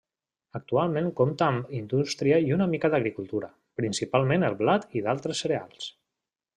Actualment 0.59 1.09
compta 1.19 1.49
amb 1.49 1.75
indústria 1.81 2.41
i 2.47 2.55
una 2.57 2.69
mica 2.73 2.93
d'agricultura, 2.95 3.53
principalment 3.83 4.49
el 4.51 4.61
blat 4.65 4.93
i 5.01 5.09
d'altres 5.09 5.45
cereals. 5.47 5.97